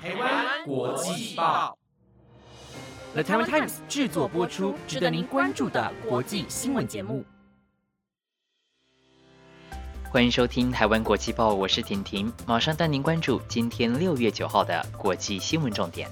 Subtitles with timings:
[0.00, 1.76] 台湾国际报
[3.14, 7.24] ，The Taiwan Times 制作播出，值得您关注的国际新闻节目。
[10.08, 16.08] 欢迎收听台湾国际报，我是婷婷，马上带您关注今天六月九号的国际新闻重点。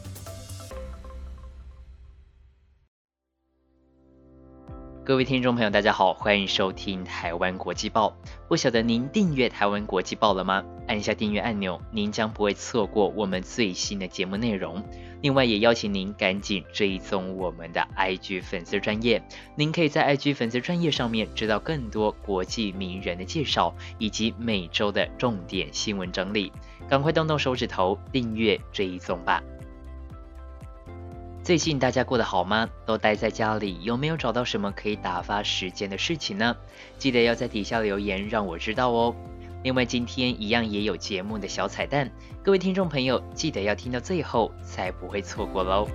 [5.07, 8.12] 各位听众朋友，大家好，欢迎收听台湾国际报。
[8.48, 10.64] 不晓得您订阅台湾国际报了吗？
[10.89, 14.82] 按下订阅按钮，您将不会错过我们最新的节目内容。
[15.22, 19.22] 另外，也邀请您赶紧追踪我们的 IG 粉丝专业，
[19.54, 26.50] 您可以在 IG 粉丝专业上面知道更多国际名人的介绍，以及每周的重点新闻整理。
[26.89, 29.40] 赶快动动手指头订阅追踪吧！
[31.46, 32.69] 最近大家过得好吗？
[32.84, 36.56] 都待在家里，有没有找到什么可以打发时间的事情呢？
[36.98, 39.14] 记得要在底下留言让我知道哦。
[39.62, 42.11] 另外，今天一样也有节目的小彩蛋，
[42.42, 45.87] 各位听众朋友记得要听到最后，才不会错过喽。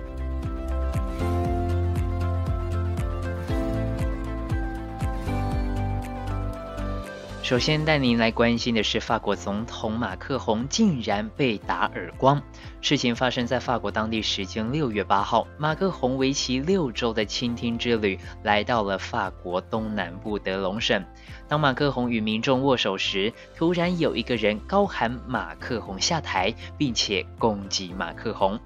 [7.52, 12.42] 首先带您来关心的是，法国总统马克宏竟然被打耳光。
[12.80, 21.04] 事情发生在法国当地时间六月八号，马克宏为期六周的倾听之旅来到了法国东南部德隆省。
[21.46, 28.58] 当马克宏与民众握手时，突然有一个人高喊“马克宏下台”，并且攻击马克宏。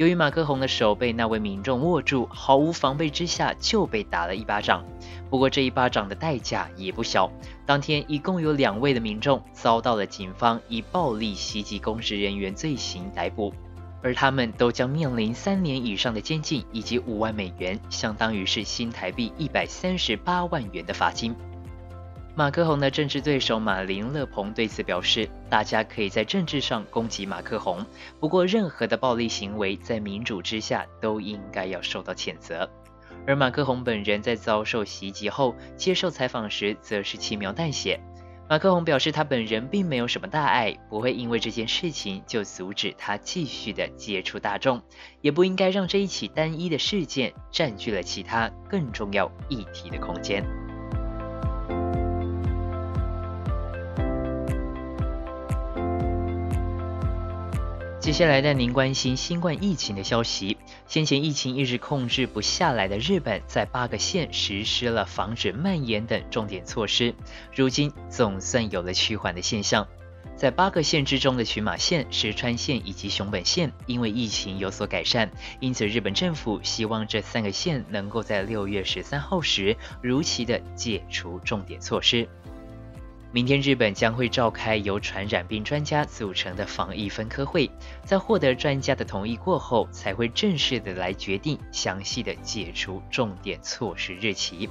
[0.00, 4.82] 由于马克宏的手被那位民众握住，毫无防备之下就被打了一巴掌。
[5.28, 7.30] 不过这一巴掌的代价也不小。
[7.66, 13.52] 当天一共有两位的民众遭到了警方以暴力袭击公职人员罪行逮捕，
[14.02, 21.36] 而他们都将面临三年以上的监禁以及五万美元，相当于是新台币一百三十八万元的罚金。
[22.40, 27.84] 马克宏的政治对手马林勒鹏对此表示：“大家可以在政治上攻击马克宏，
[28.18, 32.66] 不过任何的暴力行为在民主之下都应该要受到谴责。”
[33.28, 38.00] 而马克宏本人在遭受袭击后接受采访时，则是轻描淡写。
[38.48, 44.80] 马克宏表示，他本人并没有什么大碍，不会因为这件事情就阻止他继续的接触大众，
[45.20, 50.42] 也不应该让这一起单一的事件占据了其他更重要议题的空间。
[58.00, 60.56] 接下来带您关心新冠疫情的消息。
[60.86, 67.14] 先前疫情一直控制不下来的日本，在八个县实施了防止蔓延等重点措施，
[67.54, 69.86] 如今总算有了趋缓的现象。
[70.34, 75.30] 在八个县之中的群马县、石川县以及熊本县，因为疫情有所改善，
[75.60, 82.26] 因此日本政府希望这三个县能够在六月十三号时如期的解除重点措施。
[83.32, 87.70] 明天，日本将会召开由传染病专家组成的防疫分科会，
[88.04, 94.68] 在获得专家的同意过后，才会正式的来决定详细的解除重点措施日期。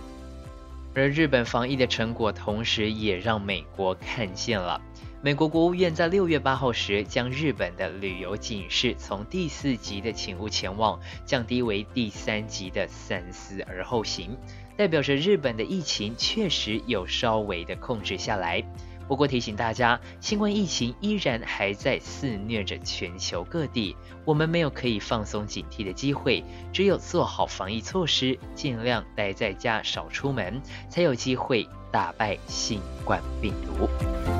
[0.93, 4.81] 而日本防疫的成果，同时也让美国看见了。
[5.21, 14.37] 美国国务院在六月八号时，将日本的旅游警示从第四级的请勿前往，降低为第三级的三思而后行。
[14.79, 18.63] 代表着日本的疫情确实有稍微的控制下来，
[19.09, 26.41] 不过提醒大家，新冠疫情依然还在肆虐着全球各地，我们没有可以放松警惕的机会，
[26.71, 34.38] 只有做好防疫措施，尽量待在家少出门，才有机会打败新冠病毒。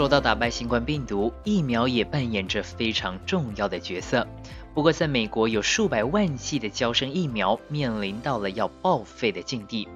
[0.00, 4.26] 说到打败新冠病毒，疫苗也扮演着非常重要的角色。
[4.72, 9.86] 不过，在美国有数百万剂的胶生疫苗面临到了要报废的境地。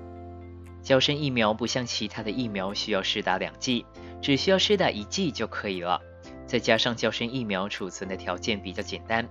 [0.83, 3.87] 胶生疫苗不像其他的疫苗需要施打两剂，
[4.21, 5.99] 只需要施打一剂就可以了。
[6.47, 9.27] 再加上胶生疫苗储存的条件比较简单，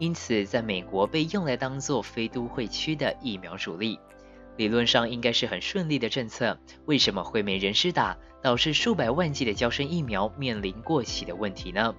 [0.00, 4.00] 因此在美国被用来当做非都会区的疫苗主力。
[4.56, 11.94] 理论上应该是很顺利的政策，为什么会没人施打，导致数百万剂的胶生疫苗面临过期的问题呢？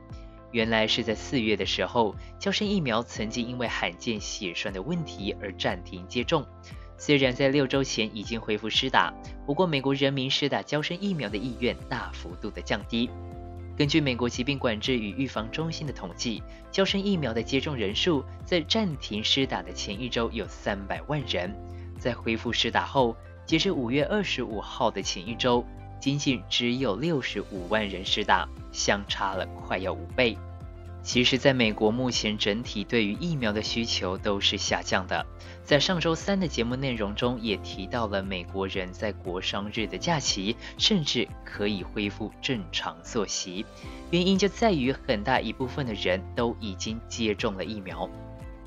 [0.51, 6.45] 原来是在四月的时候，胶生疫苗曾经因为罕见血栓的问题而暂停接种。
[6.97, 9.13] 虽然在六周前已经恢复施打，
[9.45, 13.07] 不过美国人民施打胶生疫苗的意愿大幅度的降低。
[13.77, 16.41] 根据美国疾病管制与预防中心的统计，
[16.71, 21.53] 胶生疫苗的接种人数在暂停施打的前一周有三百万人。
[21.97, 23.15] 在恢复施打后，
[23.45, 25.65] 截至五月二十五号的前一周，
[25.99, 30.37] 仅仅只有六十五万人施打，相差了快要五倍。
[31.03, 35.25] 其实，在美国目前整体对于疫苗的需求都是下降的。
[35.63, 43.65] 在上周三的节目内容中，也提到了美国人在国商日的假期，甚至可以恢复正常作息。
[44.11, 48.09] 原因就在于很大一部分的人都已经接种了疫苗。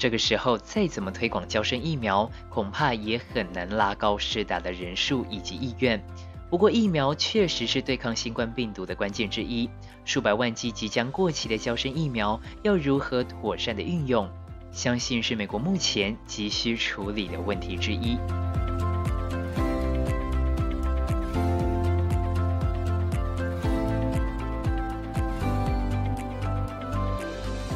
[0.00, 6.02] 这个时候再怎么推广交生疫苗，恐怕也很难拉高施打的人数以及意愿。
[6.48, 9.68] 不过，疫苗确实是对抗新冠病毒的关键之一。
[10.06, 14.26] 数百万剂即将过期的交生疫苗要如何妥善的运用，
[14.72, 18.16] 相信是美国目前急需处理的问题之一。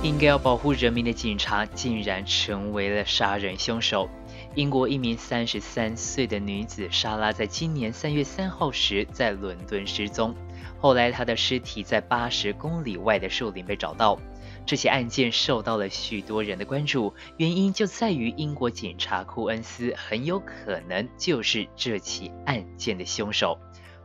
[0.04, 4.06] 应该要保护人民的警察竟然成为了杀人凶手。
[4.54, 10.34] 英国一名三十三岁的女子莎拉在今年三月三号时在伦敦失踪。
[10.78, 14.20] 后来，她的尸体在八十公里外的树林被找到。
[14.66, 23.58] 这起案件受到了许多人的关注，原因就在于英国警察库恩斯很有可能就是这起案件的凶手。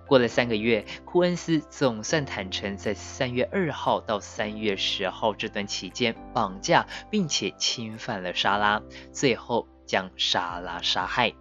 [0.10, 8.82] 过了三个月，库恩斯总算坦诚，在三月二号到三月十号这段期间绑架并且侵犯了莎拉，
[9.14, 11.32] 最后将莎拉杀害。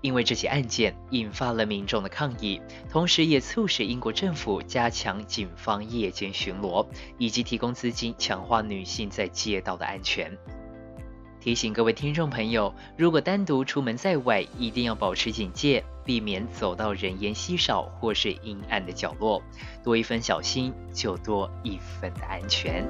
[0.00, 2.60] 因为这起案件引发了民众的抗议，
[2.90, 6.84] 同时也促使英国政府加强警方夜间巡逻，
[7.18, 10.36] 以及提供资金强化女性在街道的安全。
[11.40, 19.42] 提醒各位听众朋友，如果单独出门在外，一定要保持警戒，避免走到人烟稀少或是阴暗的角落。
[19.84, 22.88] 多一分小心，就多一分的安全。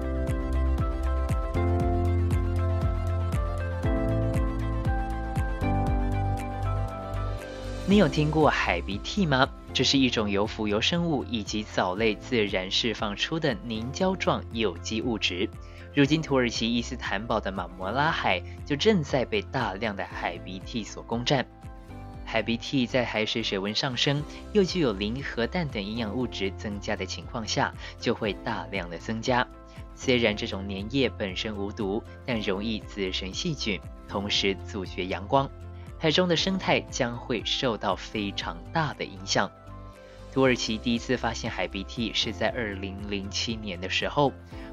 [7.89, 9.49] 你有听过海鼻涕吗？
[9.73, 15.49] 这是一种由浮游生物以及藻类自然释放出的凝胶状有机物质。
[15.95, 21.47] 如今，土耳其伊斯坦堡的马摩拉海就正在被大量的海鼻涕所攻占。
[22.27, 29.47] 海鼻涕在海水水温上升，又具有磷和氮等营养物质增加的情况下，就会大量的增加。
[29.95, 35.49] 虽然这种粘液本身无毒，但容易滋生细菌，同时阻绝阳光。
[35.99, 39.51] 海中的生态将会受到非常大的影响。
[40.35, 44.33] 土耳其第一次发现海鼻涕是在2007年的时候，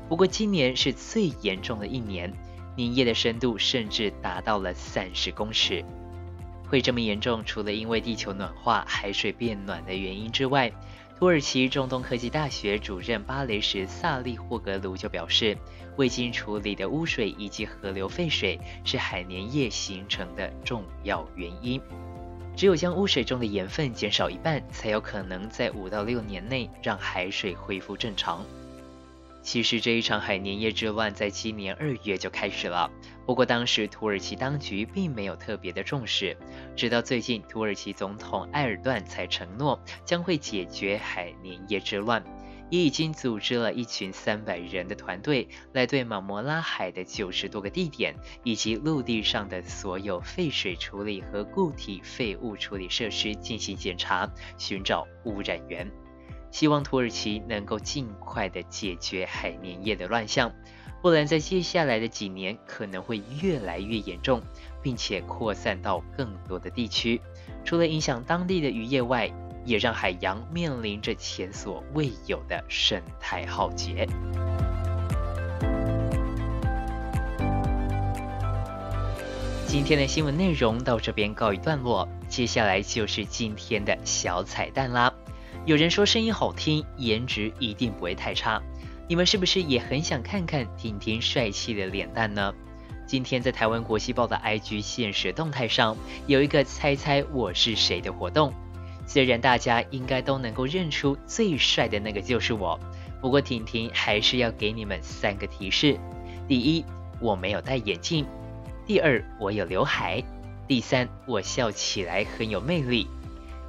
[0.09, 2.33] 不过今年是最严重的一年，
[2.75, 5.85] 粘液的深度甚至达到了30公尺。
[6.73, 10.71] 会这么严重，除了因为地球暖化、海水变暖的原因之外，
[11.19, 15.55] 土耳其中东科技大学主任巴雷什萨利霍格卢就表示。
[15.97, 21.79] 未经处理的污水以及河流废水是海粘液形成的重要原因。
[22.55, 28.43] 只有将污水中的盐分减少一半，才有可能在五到六年内让海水恢复正常。
[29.43, 32.89] 其实这一场海年夜之乱在今年二月就开始了，
[33.25, 36.35] 不过当时土耳其当局并没有特别的重视，
[36.75, 42.23] 直到最近土耳其总统埃尔段才承诺将会解决海年夜之乱。
[42.69, 55.91] 也已经组织了一群三百人的团队，来对马摩拉海的九十多个地点以及陆地上的所有废水处理和固体废物处理设施进行检查，寻找污染源。
[56.53, 60.53] 希望土耳其能够尽快的解决海粘液的乱象，
[61.01, 64.39] 不然在接下来的几年可能会越来越严重，
[64.79, 67.19] 并且扩散到更多的地区。
[67.65, 69.33] 除了影响当地的渔业外，
[69.65, 74.07] 也让海洋面临着前所未有的生态浩劫。
[79.65, 85.12] 今天的新闻内容到这边告一段落，接下来就是今天的小彩蛋啦。
[85.65, 88.61] 有人说声音好听，颜值一定不会太差，
[89.07, 92.53] 你们是不是也很想看看婷婷帅气的脸蛋呢？
[93.07, 95.95] 今天在台湾国际报的 IG 现实动态上
[96.27, 98.53] 有一个猜猜我是谁的活动。
[99.07, 102.77] 虽然大家应该都能够认出最帅的那个就是我，
[103.21, 105.97] 不过婷婷还是要给你们三个提示：
[106.45, 106.83] 第一，
[107.21, 108.25] 我没有戴眼镜；
[108.85, 110.21] 第二，我有刘海；
[110.67, 113.07] 第三，我笑起来很有魅力。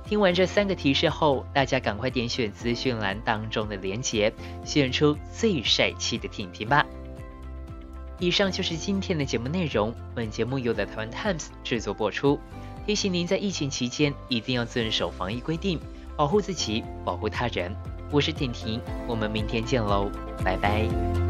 [0.06, 4.32] 听完这三个提示后，大家赶快点选资讯栏当中的链接，
[4.64, 6.84] 选出最帅气的婷婷吧。
[8.18, 12.38] 以上就是今天的节目内容，本节目由台湾 Times 制作播出。
[12.86, 15.80] 提醒您在疫情期间一定要遵守防疫规定，
[16.16, 17.74] 保护自己，保护他人。
[18.10, 20.10] 我是婷婷，我们明天见喽，
[20.44, 21.23] 拜拜。